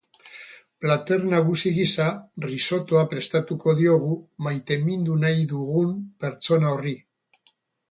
[0.85, 2.07] Plater nagusi gisa,
[2.45, 4.17] risottoa prestatuko diogu
[4.49, 6.99] maintemindu nahi dugun pertsona horri.